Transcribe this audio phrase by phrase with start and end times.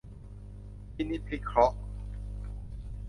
[0.93, 1.77] พินิจพิเคราะห์